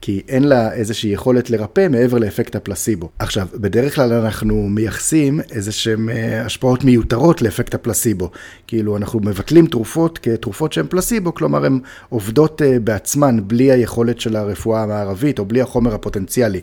כי 0.00 0.22
אין 0.28 0.44
לה 0.44 0.72
איזושהי 0.72 1.10
יכולת 1.10 1.50
לרפא 1.50 1.88
מעבר 1.90 2.18
לאפקט 2.18 2.56
הפלסיבו. 2.56 3.08
עכשיו, 3.18 3.46
בדרך 3.54 3.94
כלל 3.94 4.12
אנחנו 4.12 4.68
מייחסים 4.68 5.40
איזה 5.50 5.72
שהן 5.72 6.08
אה, 6.10 6.44
השפעות 6.46 6.84
מיותרות 6.84 7.42
לאפקט 7.42 7.74
הפלסיבו. 7.74 8.30
כאילו, 8.66 8.96
אנחנו 8.96 9.20
מבטלים 9.20 9.66
תרופות 9.66 10.18
כתרופות 10.18 10.72
שהן 10.72 10.86
פלסיבו, 10.88 11.34
כלומר, 11.34 11.64
הן 11.64 11.80
עובדות 12.08 12.62
אה, 12.62 12.78
בעצמן 12.78 13.36
בלי 13.46 13.72
היכולת 13.72 14.20
של 14.20 14.36
הרפואה 14.36 14.82
המערבית 14.82 15.38
או 15.38 15.44
בלי 15.44 15.60
החומר 15.60 15.94
הפוטנציאלי. 15.94 16.60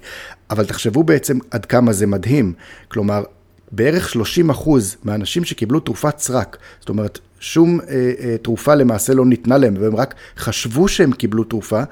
אבל 0.50 0.66
תחשבו 0.66 1.04
בעצם 1.04 1.38
עד 1.52 1.66
כמה 1.66 1.94
זה 1.94 2.08
מדהים. 2.08 2.54
כלומר, 2.88 3.24
בערך 3.72 4.10
30 4.10 4.50
אחוז 4.50 4.96
מהאנשים 5.04 5.44
שקיבלו 5.44 5.80
תרופת 5.80 6.20
סרק, 6.20 6.58
זאת 6.80 6.90
אומרת, 6.90 7.20
שום 7.40 7.80
אה, 7.80 8.12
אה, 8.20 8.36
תרופה 8.42 8.76
למעשה 8.76 9.14
לא 9.14 9.26
ניתנה 9.26 9.58
להם, 9.58 9.74
והם 9.80 9.96
רק 9.96 10.16
חשבו 10.38 10.88
שהם 10.88 11.12
קיבלו 11.12 11.44
תרופה, 11.44 11.84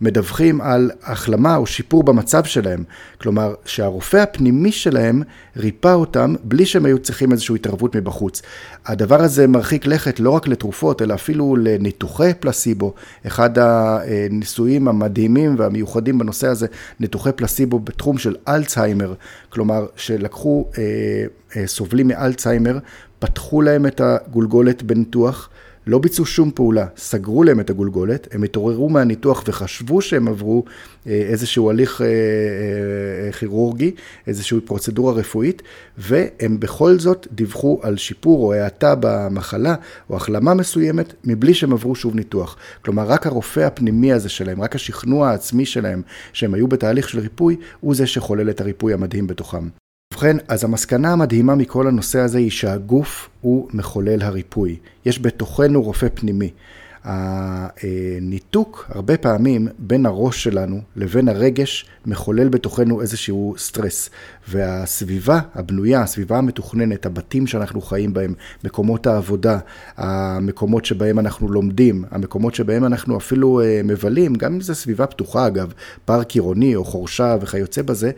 מדווחים 0.00 0.60
על 0.60 0.90
החלמה 1.02 1.56
או 1.56 1.66
שיפור 1.66 2.02
במצב 2.02 2.44
שלהם. 2.44 2.84
כלומר, 3.20 3.54
שהרופא 3.64 4.16
הפנימי 4.16 4.72
שלהם 4.72 5.22
ריפא 5.56 5.94
אותם 5.94 6.34
בלי 6.44 6.66
שהם 6.66 6.84
היו 6.84 6.98
צריכים 6.98 7.32
איזושהי 7.32 7.54
התערבות 7.54 7.96
מבחוץ. 7.96 8.42
הדבר 8.86 9.22
הזה 9.22 9.46
מרחיק 9.46 9.86
לכת 9.86 10.20
לא 10.20 10.30
רק 10.30 10.48
לתרופות, 10.48 11.02
אלא 11.02 11.14
אפילו 11.14 11.56
לניתוחי 11.56 12.30
פלסיבו. 12.40 12.94
אחד 13.26 13.50
הניסויים 13.58 14.88
המדהימים 14.88 15.54
והמיוחדים 15.58 16.18
בנושא 16.18 16.46
הזה, 16.46 16.66
ניתוחי 17.00 17.32
פלסיבו 17.32 17.78
בתחום 17.78 18.18
של 18.18 18.36
אלצהיימר. 18.48 19.14
כלומר, 19.48 19.86
שלקחו 19.96 20.66
אה, 20.78 20.82
אה, 21.56 21.66
סובלים 21.66 22.08
מאלצהיימר, 22.08 22.78
פתחו 23.18 23.62
להם 23.62 23.86
את 23.86 24.00
הגולגולת 24.04 24.82
בניתוח. 24.82 25.48
לא 25.90 25.98
ביצעו 25.98 26.26
שום 26.26 26.50
פעולה, 26.54 26.86
סגרו 26.96 27.44
להם 27.44 27.60
את 27.60 27.70
הגולגולת, 27.70 28.28
הם 28.32 28.42
התעוררו 28.42 28.88
מהניתוח 28.88 29.44
וחשבו 29.46 30.02
שהם 30.02 30.28
עברו 30.28 30.64
אה, 31.06 31.12
איזשהו 31.12 31.70
הליך 31.70 32.00
אה, 32.00 32.06
אה, 32.06 33.32
כירורגי, 33.32 33.94
איזושהי 34.26 34.60
פרוצדורה 34.60 35.12
רפואית, 35.12 35.62
והם 35.98 36.60
בכל 36.60 36.98
זאת 36.98 37.26
דיווחו 37.32 37.80
על 37.82 37.96
שיפור 37.96 38.44
או 38.44 38.52
האטה 38.52 38.94
במחלה 39.00 39.74
או 40.10 40.16
החלמה 40.16 40.54
מסוימת, 40.54 41.14
מבלי 41.24 41.54
שהם 41.54 41.72
עברו 41.72 41.94
שוב 41.94 42.14
ניתוח. 42.14 42.56
כלומר, 42.84 43.02
רק 43.02 43.26
הרופא 43.26 43.60
הפנימי 43.60 44.12
הזה 44.12 44.28
שלהם, 44.28 44.62
רק 44.62 44.74
השכנוע 44.74 45.28
העצמי 45.28 45.66
שלהם, 45.66 46.02
שהם 46.32 46.54
היו 46.54 46.68
בתהליך 46.68 47.08
של 47.08 47.18
ריפוי, 47.20 47.56
הוא 47.80 47.94
זה 47.94 48.06
שחולל 48.06 48.50
את 48.50 48.60
הריפוי 48.60 48.92
המדהים 48.92 49.26
בתוכם. 49.26 49.79
ובכן, 50.20 50.36
אז 50.48 50.64
המסקנה 50.64 51.12
המדהימה 51.12 51.54
מכל 51.54 51.86
הנושא 51.86 52.18
הזה 52.18 52.38
היא 52.38 52.50
שהגוף 52.50 53.28
הוא 53.40 53.68
מחולל 53.72 54.22
הריפוי. 54.22 54.76
יש 55.04 55.22
בתוכנו 55.22 55.82
רופא 55.82 56.06
פנימי. 56.14 56.50
הניתוק 57.04 58.86
הרבה 58.88 59.16
פעמים 59.16 59.68
בין 59.78 60.06
הראש 60.06 60.44
שלנו 60.44 60.80
לבין 60.96 61.28
הרגש 61.28 61.86
מחולל 62.06 62.48
בתוכנו 62.48 63.00
איזשהו 63.00 63.54
סטרס. 63.58 64.10
והסביבה 64.48 65.40
הבנויה, 65.54 66.02
הסביבה 66.02 66.38
המתוכננת, 66.38 67.06
הבתים 67.06 67.46
שאנחנו 67.46 67.80
חיים 67.80 68.12
בהם, 68.12 68.34
מקומות 68.64 69.06
העבודה, 69.06 69.58
המקומות 69.96 70.84
שבהם 70.84 71.18
אנחנו 71.18 71.48
לומדים, 71.48 72.04
המקומות 72.10 72.54
שבהם 72.54 72.84
אנחנו 72.84 73.16
אפילו 73.16 73.60
אה, 73.60 73.80
מבלים, 73.84 74.34
גם 74.34 74.54
אם 74.54 74.60
זו 74.60 74.74
סביבה 74.74 75.06
פתוחה 75.06 75.46
אגב, 75.46 75.72
פארק 76.04 76.30
עירוני 76.30 76.74
או 76.76 76.84
חורשה 76.84 77.36
וכיוצא 77.40 77.82
בזה, 77.82 78.10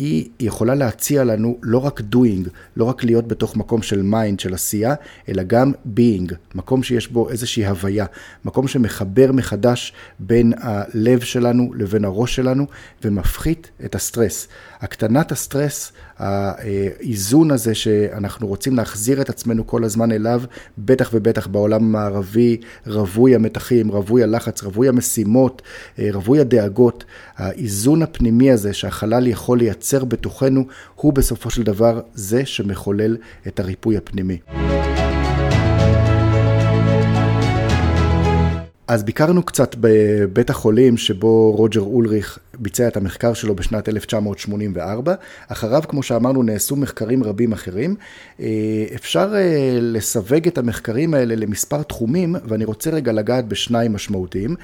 היא 0.00 0.28
יכולה 0.40 0.74
להציע 0.74 1.24
לנו 1.24 1.58
לא 1.62 1.78
רק 1.78 2.00
doing, 2.14 2.48
לא 2.76 2.84
רק 2.84 3.04
להיות 3.04 3.28
בתוך 3.28 3.56
מקום 3.56 3.82
של 3.82 4.02
mind, 4.02 4.40
של 4.40 4.54
עשייה, 4.54 4.94
אלא 5.28 5.42
גם 5.42 5.72
being, 5.96 6.34
מקום 6.54 6.82
שיש 6.82 7.08
בו 7.08 7.30
איזושהי 7.30 7.66
הוויה, 7.66 8.06
מקום 8.44 8.68
שמחבר 8.68 9.32
מחדש 9.32 9.92
בין 10.18 10.52
הלב 10.56 11.20
שלנו 11.20 11.72
לבין 11.74 12.04
הראש 12.04 12.36
שלנו 12.36 12.66
ומפחית 13.04 13.70
את 13.84 13.94
הסטרס. 13.94 14.48
הקטנת 14.80 15.32
הסטרס, 15.32 15.92
האיזון 16.18 17.50
הזה 17.50 17.74
שאנחנו 17.74 18.46
רוצים 18.46 18.76
להחזיר 18.76 19.20
את 19.20 19.28
עצמנו 19.28 19.66
כל 19.66 19.84
הזמן 19.84 20.12
אליו, 20.12 20.42
בטח 20.78 21.10
ובטח 21.14 21.46
בעולם 21.46 21.84
המערבי, 21.84 22.60
רווי 22.86 23.34
המתחים, 23.34 23.88
רווי 23.88 24.22
הלחץ, 24.22 24.62
רווי 24.62 24.88
המשימות, 24.88 25.62
רווי 25.98 26.40
הדאגות, 26.40 27.04
האיזון 27.36 28.02
הפנימי 28.02 28.50
הזה 28.50 28.72
שהחלל 28.72 29.26
יכול 29.26 29.58
לייצר 29.58 30.04
בתוכנו, 30.04 30.64
הוא 30.94 31.12
בסופו 31.12 31.50
של 31.50 31.62
דבר 31.62 32.00
זה 32.14 32.46
שמחולל 32.46 33.16
את 33.46 33.60
הריפוי 33.60 33.96
הפנימי. 33.96 34.38
אז 38.90 39.02
ביקרנו 39.02 39.42
קצת 39.42 39.74
בבית 39.80 40.50
החולים 40.50 40.96
שבו 40.96 41.52
רוג'ר 41.52 41.80
אולריך 41.80 42.38
ביצע 42.58 42.88
את 42.88 42.96
המחקר 42.96 43.34
שלו 43.34 43.56
בשנת 43.56 43.88
1984. 43.88 45.14
אחריו, 45.48 45.82
כמו 45.88 46.02
שאמרנו, 46.02 46.42
נעשו 46.42 46.76
מחקרים 46.76 47.24
רבים 47.24 47.52
אחרים. 47.52 47.96
אה, 48.40 48.46
אפשר 48.94 49.32
אה, 49.34 49.78
לסווג 49.80 50.46
את 50.46 50.58
המחקרים 50.58 51.14
האלה 51.14 51.34
למספר 51.34 51.82
תחומים, 51.82 52.36
ואני 52.44 52.64
רוצה 52.64 52.90
רגע 52.90 53.12
לגעת 53.12 53.48
בשניים 53.48 53.92
משמעותיים. 53.92 54.56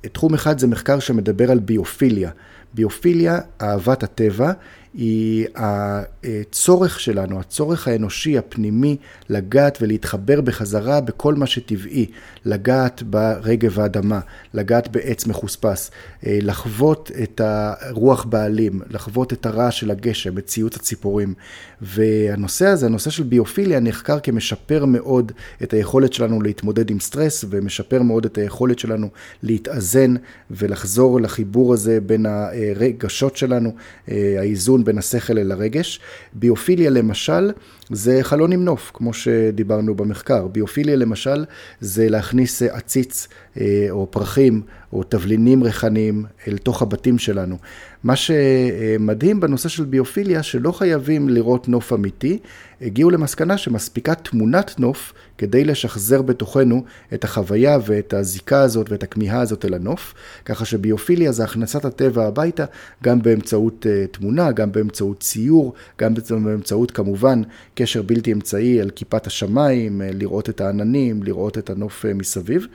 תחום 0.00 0.34
אחד 0.34 0.58
זה 0.58 0.66
מחקר 0.66 0.98
שמדבר 0.98 1.50
על 1.50 1.58
ביופיליה. 1.58 2.30
ביופיליה, 2.74 3.38
אהבת 3.60 4.02
הטבע, 4.02 4.52
היא 4.94 5.46
הצורך 5.56 7.00
שלנו, 7.00 7.40
הצורך 7.40 7.88
האנושי 7.88 8.38
הפנימי 8.38 8.96
לגעת 9.28 9.78
ולהתחבר 9.80 10.40
בחזרה 10.40 11.00
בכל 11.00 11.34
מה 11.34 11.46
שטבעי, 11.46 12.06
לגעת 12.44 13.02
ברגב 13.02 13.80
האדמה, 13.80 14.20
לגעת 14.54 14.88
בעץ 14.88 15.26
מחוספס, 15.26 15.90
אה, 16.26 16.38
לחוות 16.42 17.10
את 17.22 17.40
הרוח 17.44 18.24
בעלים, 18.24 18.80
לחוות 18.90 19.32
את 19.32 19.46
הרעש 19.46 19.80
של 19.80 19.90
הגשם, 19.90 20.38
את 20.38 20.46
ציוץ 20.46 20.76
הציפורים. 20.76 21.34
והנושא 21.82 22.66
הזה, 22.66 22.86
הנושא 22.86 23.10
של 23.10 23.22
ביופיליה, 23.22 23.80
נחקר 23.80 24.20
כמשפר 24.20 24.84
מאוד 24.84 25.32
את 25.62 25.72
היכולת 25.72 26.12
שלנו 26.12 26.42
להתמודד 26.42 26.90
עם 26.90 27.00
סטרס, 27.00 27.44
ומשפר 27.50 28.02
מאוד 28.02 28.24
את 28.24 28.38
היכולת 28.38 28.78
שלנו 28.78 29.08
להתאזן 29.42 30.14
ולחזור 30.50 31.20
לחיבור 31.20 31.74
הזה 31.74 32.00
בין 32.00 32.26
הרגשות 32.68 33.36
שלנו, 33.36 33.74
אה. 34.10 34.34
האיזון 34.38 34.84
בין 34.84 34.98
השכל 34.98 35.38
אל 35.38 35.52
הרגש. 35.52 36.00
ביופיליה 36.32 36.90
למשל 36.90 37.50
זה 37.90 38.18
חלון 38.22 38.52
עם 38.52 38.64
נוף, 38.64 38.90
כמו 38.94 39.12
שדיברנו 39.12 39.94
במחקר. 39.94 40.46
ביופיליה 40.46 40.96
למשל 40.96 41.44
זה 41.80 42.08
להכניס 42.08 42.62
עציץ 42.62 43.28
אה, 43.60 43.86
או 43.90 44.06
פרחים 44.10 44.62
או 44.92 45.02
תבלינים 45.02 45.62
ריחניים 45.62 46.24
אל 46.48 46.58
תוך 46.58 46.82
הבתים 46.82 47.18
שלנו. 47.18 47.56
מה 48.04 48.16
שמדהים 48.16 49.40
בנושא 49.40 49.68
של 49.68 49.84
ביופיליה, 49.84 50.42
שלא 50.42 50.72
חייבים 50.72 51.28
לראות 51.28 51.68
נוף 51.68 51.92
אמיתי, 51.92 52.38
הגיעו 52.82 53.10
למסקנה 53.10 53.58
שמספיקה 53.58 54.14
תמונת 54.14 54.80
נוף 54.80 55.12
כדי 55.38 55.64
לשחזר 55.64 56.22
בתוכנו 56.22 56.84
את 57.14 57.24
החוויה 57.24 57.78
ואת 57.86 58.14
הזיקה 58.14 58.60
הזאת 58.60 58.90
ואת 58.90 59.02
הכמיהה 59.02 59.40
הזאת 59.40 59.64
אל 59.64 59.74
הנוף, 59.74 60.14
ככה 60.44 60.64
שביופיליה 60.64 61.32
זה 61.32 61.44
הכנסת 61.44 61.84
הטבע 61.84 62.26
הביתה, 62.26 62.64
גם 63.04 63.22
באמצעות 63.22 63.86
תמונה, 64.10 64.52
גם 64.52 64.72
באמצעות 64.72 65.20
ציור, 65.20 65.74
גם 66.00 66.14
באמצעות 66.44 66.90
כמובן 66.90 67.42
קשר 67.82 68.02
בלתי 68.02 68.32
אמצעי 68.32 68.80
על 68.80 68.90
כיפת 68.90 69.26
השמיים, 69.26 70.00
uh, 70.00 70.14
לראות 70.16 70.48
את 70.48 70.60
העננים, 70.60 71.22
לראות 71.22 71.58
את 71.58 71.70
הנוף 71.70 72.04
uh, 72.04 72.08
מסביב. 72.14 72.66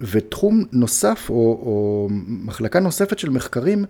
ותחום 0.00 0.64
נוסף, 0.72 1.26
או, 1.30 1.34
או 1.34 2.08
מחלקה 2.26 2.80
נוספת 2.80 3.18
של 3.18 3.30
מחקרים, 3.30 3.84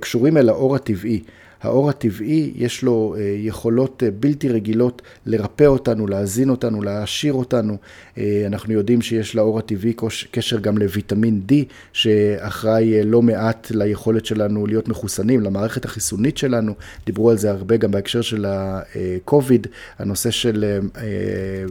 קשורים 0.00 0.36
אל 0.36 0.48
האור 0.48 0.76
הטבעי. 0.76 1.22
האור 1.62 1.90
הטבעי 1.90 2.52
יש 2.56 2.82
לו 2.82 3.14
אה, 3.18 3.34
יכולות 3.38 4.02
אה, 4.02 4.10
בלתי 4.10 4.48
רגילות 4.48 5.02
לרפא 5.26 5.64
אותנו, 5.64 6.06
להזין 6.06 6.50
אותנו, 6.50 6.82
להעשיר 6.82 7.32
אותנו. 7.32 7.76
אה, 8.18 8.42
אנחנו 8.46 8.72
יודעים 8.72 9.02
שיש 9.02 9.34
לאור 9.34 9.58
הטבעי 9.58 9.92
קשר 10.30 10.58
גם 10.58 10.78
לויטמין 10.78 11.40
D, 11.48 11.52
שאחראי 11.92 13.04
לא 13.04 13.22
מעט 13.22 13.70
ליכולת 13.70 14.26
שלנו 14.26 14.66
להיות 14.66 14.88
מחוסנים, 14.88 15.40
למערכת 15.40 15.84
החיסונית 15.84 16.38
שלנו. 16.38 16.74
דיברו 17.06 17.30
על 17.30 17.38
זה 17.38 17.50
הרבה 17.50 17.76
גם 17.76 17.90
בהקשר 17.90 18.20
של 18.20 18.44
ה-COVID, 18.44 19.68
הנושא 19.98 20.30
של 20.30 20.80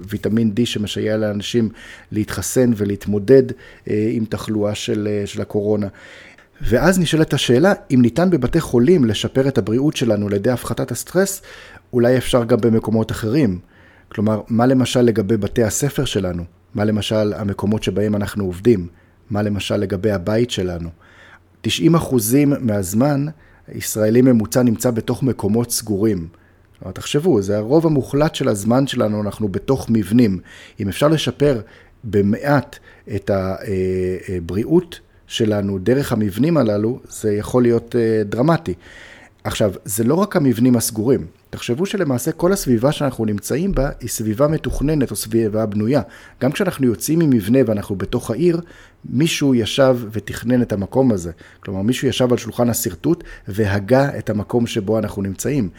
ויטמין 0.10 0.52
D 0.56 0.66
שמשייע 0.66 1.18
לאנשים 1.18 1.70
להתחסן 2.12 2.72
ולהתמודד 2.76 3.44
עם 3.88 4.26
תחלואה 4.26 4.76
של, 4.76 5.22
של 5.26 5.42
הקורונה. 5.42 5.88
ואז 6.62 7.00
נשאלת 7.00 7.34
השאלה, 7.34 7.74
אם 7.94 8.00
ניתן 8.02 8.30
בבתי 8.30 8.60
חולים 8.60 9.06
לשפר 9.06 9.48
את 9.48 9.58
הבריאות 9.58 9.96
שלנו 9.96 10.28
על 10.28 10.34
ידי 10.34 10.52
הפחתת 10.52 10.92
הסטרס, 10.92 11.42
אולי 11.94 12.18
אפשר 12.18 12.44
גם 12.44 12.58
במקומות 12.62 13.12
אחרים. 13.12 13.60
כלומר, 14.12 14.42
מה 14.48 14.66
למשל 14.66 15.02
לגבי 15.02 15.38
בתי 15.38 15.64
הספר 15.64 16.06
שלנו? 16.06 16.44
מה 16.76 16.86
למשל 16.86 17.34
המקומות 17.34 17.84
שבהם 17.84 18.16
אנחנו 18.16 18.46
עובדים? 18.46 18.88
מה 19.30 19.42
למשל 19.42 19.76
לגבי 19.76 20.12
הבית 20.12 20.52
שלנו? 20.52 20.90
90% 21.68 21.70
מהזמן 22.60 23.26
ישראלי 23.72 24.22
ממוצע 24.22 24.64
נמצא 24.64 24.92
בתוך 24.92 25.24
מקומות 25.24 25.72
סגורים. 25.72 26.28
תחשבו, 26.94 27.42
זה 27.42 27.58
הרוב 27.58 27.86
המוחלט 27.86 28.36
של 28.36 28.48
הזמן 28.48 28.88
שלנו, 28.88 29.22
אנחנו 29.22 29.48
בתוך 29.48 29.88
מבנים. 29.90 30.40
אם 30.80 30.90
אפשר 30.90 31.08
לשפר 31.08 31.62
במעט 32.04 32.78
את 33.16 33.32
הבריאות 33.34 35.00
שלנו 35.28 35.80
דרך 35.80 36.12
המבנים 36.12 36.58
הללו, 36.58 37.00
זה 37.10 37.34
יכול 37.34 37.64
להיות 37.64 37.96
אה, 37.96 38.24
דרמטי. 38.24 38.74
עכשיו, 39.44 39.72
זה 39.86 40.04
לא 40.04 40.16
רק 40.16 40.36
המבנים 40.36 40.76
הסגורים. 40.76 41.26
תחשבו 41.50 41.86
שלמעשה 41.86 42.32
כל 42.32 42.54
הסביבה 42.54 42.92
שאנחנו 42.92 43.26
נמצאים 43.26 43.72
בה 43.72 43.90
היא 44.00 44.10
סביבה 44.10 44.48
מתוכננת 44.48 45.12
או 45.12 45.16
סביבה 45.16 45.66
בנויה. 45.66 46.02
גם 46.42 46.52
כשאנחנו 46.52 46.88
יוצאים 46.88 47.20
ממבנה 47.20 47.60
ואנחנו 47.66 47.96
בתוך 47.96 48.32
העיר, 48.32 48.62
מישהו 49.10 49.56
ישב 49.56 49.98
ותכנן 50.12 50.62
את 50.62 50.74
המקום 50.74 51.12
הזה. 51.12 51.32
כלומר, 51.60 51.82
מישהו 51.82 52.08
ישב 52.08 52.32
על 52.32 52.38
שולחן 52.38 52.70
השרטוט 52.70 53.24
והגה 53.48 54.18
את 54.18 54.30
המקום 54.30 54.68
שבו 54.68 55.00
אנחנו 55.00 55.22
נמצאים. 55.22 55.70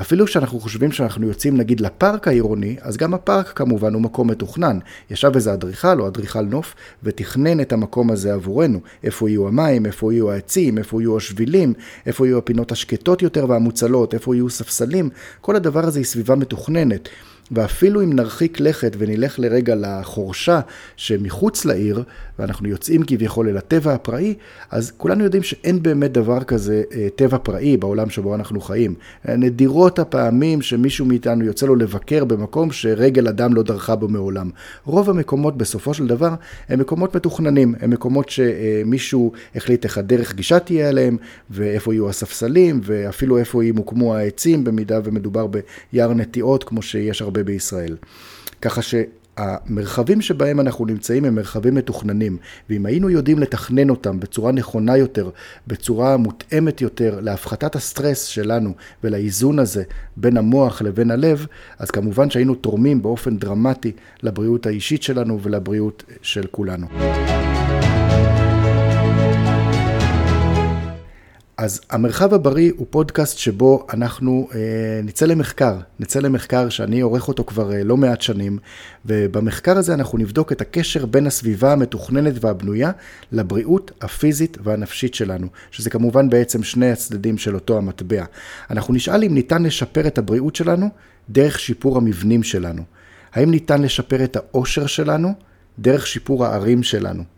אפילו 0.00 0.26
כשאנחנו 0.26 0.60
חושבים 0.60 0.92
שאנחנו 0.92 1.26
יוצאים 1.26 1.56
נגיד 1.56 1.80
לפארק 1.80 2.28
העירוני, 2.28 2.76
אז 2.80 2.96
גם 2.96 3.14
הפארק 3.14 3.46
כמובן 3.48 3.94
הוא 3.94 4.02
מקום 4.02 4.30
מתוכנן. 4.30 4.78
ישב 5.10 5.30
איזה 5.34 5.52
אדריכל 5.52 6.00
או 6.00 6.06
אדריכל 6.06 6.42
נוף 6.42 6.74
ותכנן 7.02 7.60
את 7.60 7.72
המקום 7.72 8.10
הזה 8.10 8.34
עבורנו. 8.34 8.80
איפה 9.04 9.30
יהיו 9.30 9.48
המים, 9.48 9.86
איפה 9.86 10.12
יהיו 10.12 10.30
העצים, 10.30 10.78
איפה 10.78 11.02
יהיו 11.02 11.16
השבילים, 11.16 11.74
איפה 12.06 12.26
יהיו 12.26 12.38
הפינות 12.38 12.72
השקטות 12.72 13.22
יותר 13.22 13.46
והמוצלות, 13.48 14.14
איפה 14.14 14.34
יהיו 14.34 14.50
ספסלים. 14.50 15.10
כל 15.40 15.56
הדבר 15.56 15.84
הזה 15.86 15.98
היא 15.98 16.06
סביבה 16.06 16.34
מתוכננת. 16.34 17.08
ואפילו 17.50 18.02
אם 18.02 18.12
נרחיק 18.12 18.60
לכת 18.60 18.96
ונלך 18.98 19.38
לרגע 19.38 19.74
לחורשה 19.74 20.60
שמחוץ 20.96 21.64
לעיר, 21.64 22.02
ואנחנו 22.38 22.68
יוצאים 22.68 23.02
כביכול 23.06 23.48
אל 23.48 23.56
הטבע 23.56 23.94
הפראי, 23.94 24.34
אז 24.70 24.92
כולנו 24.96 25.24
יודעים 25.24 25.42
שאין 25.42 25.82
באמת 25.82 26.12
דבר 26.12 26.44
כזה 26.44 26.82
אה, 26.94 27.08
טבע 27.16 27.38
פראי 27.38 27.76
בעולם 27.76 28.10
שבו 28.10 28.34
אנחנו 28.34 28.60
חיים. 28.60 28.94
נדירות 29.24 29.98
הפעמים 29.98 30.62
שמישהו 30.62 31.06
מאיתנו 31.06 31.44
יוצא 31.44 31.66
לו 31.66 31.76
לבקר 31.76 32.24
במקום 32.24 32.72
שרגל 32.72 33.28
אדם 33.28 33.54
לא 33.54 33.62
דרכה 33.62 33.96
בו 33.96 34.08
מעולם. 34.08 34.50
רוב 34.84 35.10
המקומות 35.10 35.56
בסופו 35.56 35.94
של 35.94 36.06
דבר 36.06 36.34
הם 36.68 36.80
מקומות 36.80 37.16
מתוכננים, 37.16 37.74
הם 37.80 37.90
מקומות 37.90 38.28
שמישהו 38.28 39.32
החליט 39.54 39.84
איך 39.84 39.98
הדרך 39.98 40.34
גישה 40.34 40.58
תהיה 40.58 40.88
עליהם, 40.88 41.16
ואיפה 41.50 41.94
יהיו 41.94 42.08
הספסלים, 42.08 42.80
ואפילו 42.82 43.38
איפה 43.38 43.64
ימוקמו 43.64 44.14
העצים, 44.14 44.64
במידה 44.64 45.00
ומדובר 45.04 45.46
ביער 45.92 46.14
נטיעות, 46.14 46.64
כמו 46.64 46.82
שיש 46.82 47.22
הרבה 47.22 47.35
בישראל. 47.44 47.96
ככה 48.62 48.82
ש... 48.82 48.94
המרחבים 49.36 50.20
שבהם 50.20 50.60
אנחנו 50.60 50.86
נמצאים 50.86 51.24
הם 51.24 51.34
מרחבים 51.34 51.74
מתוכננים, 51.74 52.36
ואם 52.70 52.86
היינו 52.86 53.10
יודעים 53.10 53.38
לתכנן 53.38 53.90
אותם 53.90 54.20
בצורה 54.20 54.52
נכונה 54.52 54.96
יותר, 54.96 55.30
בצורה 55.66 56.16
מותאמת 56.16 56.80
יותר 56.80 57.20
להפחתת 57.20 57.76
הסטרס 57.76 58.24
שלנו 58.24 58.74
ולאיזון 59.04 59.58
הזה 59.58 59.82
בין 60.16 60.36
המוח 60.36 60.82
לבין 60.82 61.10
הלב, 61.10 61.46
אז 61.78 61.90
כמובן 61.90 62.30
שהיינו 62.30 62.54
תורמים 62.54 63.02
באופן 63.02 63.36
דרמטי 63.36 63.92
לבריאות 64.22 64.66
האישית 64.66 65.02
שלנו 65.02 65.42
ולבריאות 65.42 66.04
של 66.22 66.46
כולנו. 66.50 66.86
אז 71.58 71.80
המרחב 71.90 72.34
הבריא 72.34 72.72
הוא 72.76 72.86
פודקאסט 72.90 73.38
שבו 73.38 73.86
אנחנו 73.92 74.48
אה, 74.54 74.58
נצא 75.04 75.26
למחקר, 75.26 75.78
נצא 76.00 76.20
למחקר 76.20 76.68
שאני 76.68 77.00
עורך 77.00 77.28
אותו 77.28 77.44
כבר 77.44 77.72
אה, 77.72 77.84
לא 77.84 77.96
מעט 77.96 78.22
שנים, 78.22 78.58
ובמחקר 79.06 79.78
הזה 79.78 79.94
אנחנו 79.94 80.18
נבדוק 80.18 80.52
את 80.52 80.60
הקשר 80.60 81.06
בין 81.06 81.26
הסביבה 81.26 81.72
המתוכננת 81.72 82.44
והבנויה 82.44 82.90
לבריאות 83.32 83.90
הפיזית 84.00 84.58
והנפשית 84.62 85.14
שלנו, 85.14 85.46
שזה 85.70 85.90
כמובן 85.90 86.30
בעצם 86.30 86.62
שני 86.62 86.90
הצדדים 86.90 87.38
של 87.38 87.54
אותו 87.54 87.78
המטבע. 87.78 88.24
אנחנו 88.70 88.94
נשאל 88.94 89.24
אם 89.24 89.34
ניתן 89.34 89.62
לשפר 89.62 90.06
את 90.06 90.18
הבריאות 90.18 90.56
שלנו 90.56 90.88
דרך 91.30 91.58
שיפור 91.58 91.96
המבנים 91.96 92.42
שלנו. 92.42 92.82
האם 93.34 93.50
ניתן 93.50 93.82
לשפר 93.82 94.24
את 94.24 94.36
האושר 94.36 94.86
שלנו 94.86 95.34
דרך 95.78 96.06
שיפור 96.06 96.46
הערים 96.46 96.82
שלנו. 96.82 97.35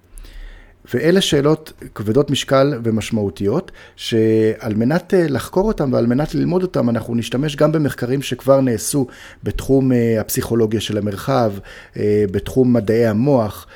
ואלה 0.94 1.20
שאלות 1.20 1.72
כבדות 1.94 2.30
משקל 2.30 2.80
ומשמעותיות, 2.84 3.72
שעל 3.96 4.74
מנת 4.74 5.14
אה, 5.14 5.26
לחקור 5.28 5.68
אותם 5.68 5.92
ועל 5.92 6.06
מנת 6.06 6.34
ללמוד 6.34 6.62
אותם, 6.62 6.90
אנחנו 6.90 7.14
נשתמש 7.14 7.56
גם 7.56 7.72
במחקרים 7.72 8.22
שכבר 8.22 8.60
נעשו 8.60 9.06
בתחום 9.42 9.92
אה, 9.92 10.20
הפסיכולוגיה 10.20 10.80
של 10.80 10.98
המרחב, 10.98 11.52
אה, 11.96 12.24
בתחום 12.30 12.72
מדעי 12.72 13.06
המוח, 13.06 13.66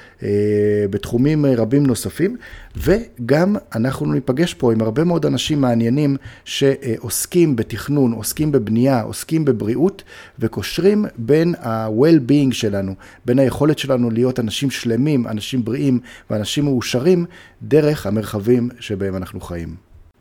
בתחומים 0.90 1.46
רבים 1.46 1.86
נוספים, 1.86 2.36
וגם 2.76 3.56
אנחנו 3.74 4.12
ניפגש 4.12 4.54
פה 4.54 4.72
עם 4.72 4.80
הרבה 4.80 5.04
מאוד 5.04 5.26
אנשים 5.26 5.60
מעניינים 5.60 6.16
שעוסקים 6.44 7.56
בתכנון, 7.56 8.12
עוסקים 8.12 8.52
בבנייה, 8.52 9.02
עוסקים 9.02 9.44
בבריאות, 9.44 10.02
וקושרים 10.38 11.04
בין 11.18 11.54
ה-well-being 11.58 12.52
שלנו, 12.52 12.94
בין 13.24 13.38
היכולת 13.38 13.78
שלנו 13.78 14.10
להיות 14.10 14.40
אנשים 14.40 14.70
שלמים, 14.70 15.26
אנשים 15.26 15.64
בריאים 15.64 16.00
ואנשים 16.30 16.64
מאושרים, 16.64 17.24
דרך 17.62 18.06
המרחבים 18.06 18.68
שבהם 18.80 19.16
אנחנו 19.16 19.40
חיים. 19.40 19.74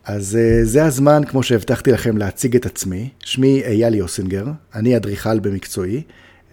אז 0.05 0.37
זה 0.63 0.85
הזמן, 0.85 1.21
כמו 1.27 1.43
שהבטחתי 1.43 1.91
לכם, 1.91 2.17
להציג 2.17 2.55
את 2.55 2.65
עצמי. 2.65 3.09
שמי 3.19 3.61
אייל 3.63 3.95
יוסינגר, 3.95 4.45
אני 4.75 4.97
אדריכל 4.97 5.39
במקצועי. 5.39 6.01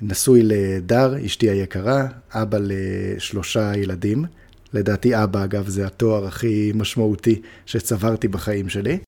נשוי 0.02 0.42
לדר, 0.42 1.14
אשתי 1.26 1.50
היקרה, 1.50 2.06
אבא 2.32 2.58
לשלושה 2.60 3.72
ילדים. 3.76 4.24
לדעתי 4.72 5.22
אבא, 5.24 5.44
אגב, 5.44 5.68
זה 5.68 5.86
התואר 5.86 6.26
הכי 6.26 6.72
משמעותי 6.74 7.40
שצברתי 7.66 8.28
בחיים 8.28 8.68
שלי. 8.68 8.98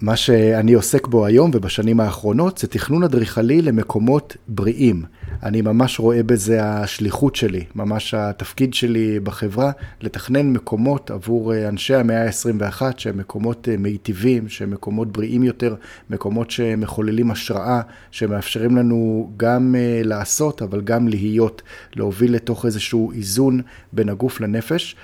מה 0.00 0.16
שאני 0.16 0.72
עוסק 0.72 1.06
בו 1.06 1.26
היום 1.26 1.50
ובשנים 1.54 2.00
האחרונות 2.00 2.58
זה 2.58 2.66
תכנון 2.66 3.02
אדריכלי 3.02 3.62
למקומות 3.62 4.36
בריאים. 4.48 5.04
אני 5.42 5.62
ממש 5.62 5.98
רואה 5.98 6.22
בזה 6.22 6.64
השליחות 6.64 7.36
שלי, 7.36 7.64
ממש 7.74 8.14
התפקיד 8.14 8.74
שלי 8.74 9.20
בחברה, 9.20 9.70
לתכנן 10.00 10.52
מקומות 10.52 11.10
עבור 11.10 11.54
אה, 11.54 11.68
אנשי 11.68 11.94
המאה 11.94 12.26
ה-21, 12.26 12.82
שהם 12.96 13.18
מקומות 13.18 13.68
אה, 13.68 13.76
מיטיבים, 13.76 14.48
שהם 14.48 14.70
מקומות 14.70 15.12
בריאים 15.12 15.42
יותר, 15.42 15.74
מקומות 16.10 16.50
שמחוללים 16.50 17.30
השראה, 17.30 17.80
שמאפשרים 18.10 18.76
לנו 18.76 19.30
גם 19.36 19.74
אה, 19.78 20.00
לעשות, 20.04 20.62
אבל 20.62 20.80
גם 20.80 21.08
להיות, 21.08 21.62
להוביל 21.96 22.34
לתוך 22.34 22.66
איזשהו 22.66 23.12
איזון 23.12 23.60
בין 23.92 24.08
הגוף 24.08 24.40
לנפש. 24.40 24.96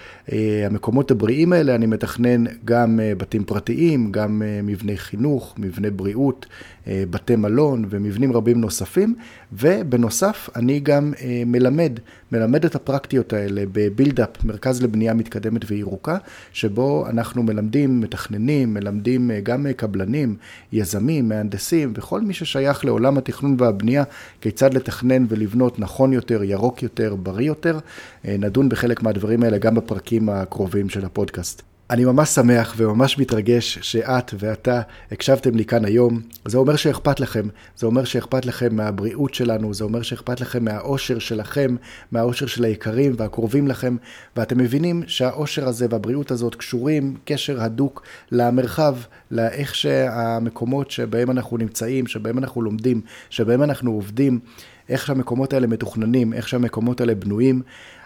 המקומות 0.66 1.10
הבריאים 1.10 1.52
האלה, 1.52 1.74
אני 1.74 1.86
מתכנן 1.86 2.44
גם 2.64 3.00
בתים 3.16 3.44
פרטיים, 3.44 4.12
גם 4.12 4.42
מבני 4.86 4.96
חינוך, 4.96 5.54
מבני 5.58 5.90
בריאות, 5.90 6.46
בתי 6.86 7.36
מלון 7.36 7.84
ומבנים 7.90 8.32
רבים 8.32 8.60
נוספים, 8.60 9.14
ובנוסף, 9.52 10.06
בנוסף, 10.26 10.56
אני 10.56 10.80
גם 10.80 11.12
אה, 11.20 11.42
מלמד, 11.46 11.92
מלמד 12.32 12.64
את 12.64 12.74
הפרקטיות 12.74 13.32
האלה 13.32 13.62
בבילדאפ, 13.72 14.44
מרכז 14.44 14.82
לבנייה 14.82 15.14
מתקדמת 15.14 15.70
וירוקה, 15.70 16.16
שבו 16.52 17.06
אנחנו 17.08 17.42
מלמדים, 17.42 18.00
מתכננים, 18.00 18.74
מלמדים 18.74 19.30
אה, 19.30 19.40
גם 19.40 19.66
קבלנים, 19.76 20.36
יזמים, 20.72 21.28
מהנדסים, 21.28 21.92
וכל 21.96 22.20
מי 22.20 22.34
ששייך 22.34 22.84
לעולם 22.84 23.18
התכנון 23.18 23.56
והבנייה, 23.58 24.04
כיצד 24.40 24.74
לתכנן 24.74 25.26
ולבנות 25.28 25.78
נכון 25.78 26.12
יותר, 26.12 26.42
ירוק 26.42 26.82
יותר, 26.82 27.14
בריא 27.14 27.46
יותר. 27.46 27.78
אה, 28.24 28.36
נדון 28.38 28.68
בחלק 28.68 29.02
מהדברים 29.02 29.42
האלה 29.42 29.58
גם 29.58 29.74
בפרקים 29.74 30.28
הקרובים 30.28 30.88
של 30.88 31.04
הפודקאסט. 31.04 31.75
אני 31.90 32.04
ממש 32.04 32.28
שמח 32.28 32.74
וממש 32.76 33.18
מתרגש 33.18 33.78
שאת 33.82 34.34
ואתה 34.38 34.80
הקשבתם 35.12 35.54
לי 35.54 35.64
כאן 35.64 35.84
היום. 35.84 36.20
זה 36.44 36.58
אומר 36.58 36.76
שאכפת 36.76 37.20
לכם, 37.20 37.48
זה 37.76 37.86
אומר 37.86 38.04
שאכפת 38.04 38.46
לכם 38.46 38.76
מהבריאות 38.76 39.34
שלנו, 39.34 39.74
זה 39.74 39.84
אומר 39.84 40.02
שאכפת 40.02 40.40
לכם 40.40 40.64
מהאושר 40.64 41.18
שלכם, 41.18 41.76
מהאושר 42.12 42.46
של 42.46 42.64
היקרים 42.64 43.12
והקרובים 43.16 43.68
לכם, 43.68 43.96
ואתם 44.36 44.58
מבינים 44.58 45.02
שהאושר 45.06 45.68
הזה 45.68 45.86
והבריאות 45.90 46.30
הזאת 46.30 46.54
קשורים 46.54 47.16
קשר 47.24 47.62
הדוק 47.62 48.02
למרחב, 48.32 48.96
לאיך 49.30 49.74
שהמקומות 49.74 50.90
שבהם 50.90 51.30
אנחנו 51.30 51.56
נמצאים, 51.56 52.06
שבהם 52.06 52.38
אנחנו 52.38 52.62
לומדים, 52.62 53.00
שבהם 53.30 53.62
אנחנו 53.62 53.92
עובדים, 53.92 54.40
איך 54.88 55.06
שהמקומות 55.06 55.52
האלה 55.52 55.66
מתוכננים, 55.66 56.32
איך 56.32 56.48
שהמקומות 56.48 57.00
האלה 57.00 57.14
בנויים. 57.14 57.62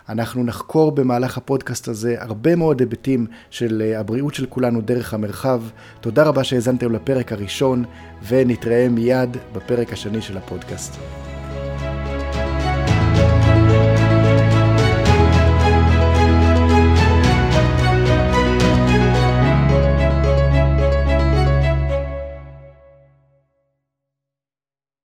אנחנו 0.09 0.45
נחקור 0.45 0.93
במהלך 0.93 1.37
הפודקאסט 1.37 1.89
הזה 1.89 2.17
הרבה 2.19 2.57
מאוד 2.57 2.81
היבטים 2.81 3.27
של 3.51 3.83
אה, 3.85 4.01
הבריאות 4.01 4.35
של 4.35 4.47
כולנו 4.47 4.81
דרך 4.81 5.15
המרחב. 5.15 5.63
תודה 6.01 6.23
רבה 6.23 6.45
שהאזנתם 6.45 6.93
לפרק 6.93 7.33
הראשון, 7.33 7.85
ונתראה 8.29 8.89
מיד 8.89 9.37
בפרק 9.53 9.93
השני 9.93 10.23
של 10.23 10.37
הפודקאסט. 10.37 11.20